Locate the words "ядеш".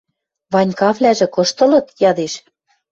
2.09-2.33